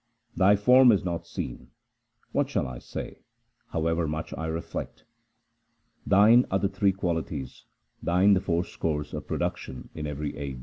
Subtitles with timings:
[0.35, 1.67] Thy form is not seen:
[2.31, 3.21] what shall I say,
[3.67, 5.05] however much I reflect?
[6.07, 7.65] Thine are the three qualities,
[8.01, 10.59] Thine the four sources of production in every age.